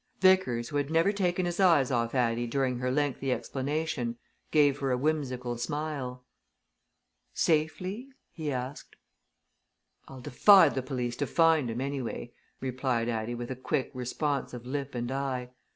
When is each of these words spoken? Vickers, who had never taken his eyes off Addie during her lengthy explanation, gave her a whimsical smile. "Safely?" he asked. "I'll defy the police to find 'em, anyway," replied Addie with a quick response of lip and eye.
Vickers, 0.19 0.69
who 0.69 0.77
had 0.77 0.89
never 0.89 1.11
taken 1.11 1.45
his 1.45 1.59
eyes 1.59 1.91
off 1.91 2.15
Addie 2.15 2.47
during 2.47 2.79
her 2.79 2.89
lengthy 2.89 3.31
explanation, 3.31 4.17
gave 4.49 4.79
her 4.79 4.89
a 4.91 4.97
whimsical 4.97 5.59
smile. 5.59 6.25
"Safely?" 7.35 8.09
he 8.31 8.51
asked. 8.51 8.95
"I'll 10.07 10.19
defy 10.21 10.69
the 10.69 10.81
police 10.81 11.15
to 11.17 11.27
find 11.27 11.69
'em, 11.69 11.81
anyway," 11.81 12.33
replied 12.61 13.09
Addie 13.09 13.35
with 13.35 13.51
a 13.51 13.55
quick 13.55 13.91
response 13.93 14.55
of 14.55 14.65
lip 14.65 14.95
and 14.95 15.11
eye. 15.11 15.51